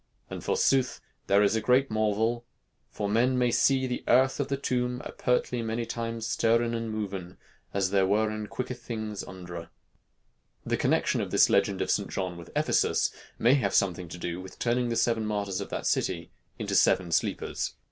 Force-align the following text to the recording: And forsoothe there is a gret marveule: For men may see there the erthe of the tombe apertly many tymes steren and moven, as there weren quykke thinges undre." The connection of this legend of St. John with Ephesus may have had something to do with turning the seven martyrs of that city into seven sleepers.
And 0.31 0.41
forsoothe 0.43 0.97
there 1.27 1.43
is 1.43 1.55
a 1.55 1.61
gret 1.61 1.89
marveule: 1.89 2.43
For 2.89 3.07
men 3.07 3.37
may 3.37 3.51
see 3.51 3.81
there 3.85 3.87
the 3.89 4.03
erthe 4.07 4.39
of 4.39 4.47
the 4.47 4.57
tombe 4.57 4.99
apertly 5.05 5.61
many 5.61 5.85
tymes 5.85 6.25
steren 6.27 6.75
and 6.75 6.91
moven, 6.91 7.37
as 7.71 7.91
there 7.91 8.07
weren 8.07 8.47
quykke 8.47 8.75
thinges 8.75 9.23
undre." 9.23 9.69
The 10.65 10.77
connection 10.77 11.21
of 11.21 11.29
this 11.29 11.51
legend 11.51 11.83
of 11.83 11.91
St. 11.91 12.09
John 12.09 12.35
with 12.35 12.49
Ephesus 12.55 13.11
may 13.37 13.53
have 13.53 13.73
had 13.73 13.73
something 13.75 14.09
to 14.09 14.17
do 14.17 14.41
with 14.41 14.57
turning 14.57 14.89
the 14.89 14.95
seven 14.95 15.23
martyrs 15.27 15.61
of 15.61 15.69
that 15.69 15.85
city 15.85 16.31
into 16.57 16.73
seven 16.73 17.11
sleepers. 17.11 17.75